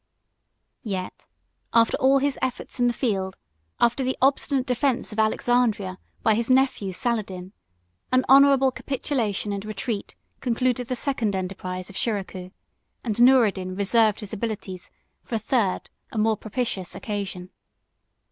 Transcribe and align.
Yet, 0.81 1.27
after 1.75 1.95
all 1.97 2.17
his 2.17 2.39
efforts 2.41 2.79
in 2.79 2.87
the 2.87 2.91
field, 2.91 3.35
43 3.77 3.77
after 3.87 4.03
the 4.03 4.17
obstinate 4.19 4.65
defence 4.65 5.11
of 5.13 5.19
Alexandria 5.19 5.99
44 6.23 6.23
by 6.23 6.33
his 6.33 6.49
nephew 6.49 6.91
Saladin, 6.91 7.53
an 8.11 8.25
honorable 8.27 8.71
capitulation 8.71 9.53
and 9.53 9.63
retreat 9.63 10.15
441 10.41 10.41
concluded 10.73 10.87
the 10.87 10.95
second 10.99 11.35
enterprise 11.35 11.91
of 11.91 11.95
Shiracouh; 11.95 12.51
and 13.03 13.21
Noureddin 13.21 13.75
reserved 13.75 14.21
his 14.21 14.33
abilities 14.33 14.89
for 15.23 15.35
a 15.35 15.37
third 15.37 15.87
and 16.11 16.23
more 16.23 16.35
propitious 16.35 16.95
occasion. 16.95 17.51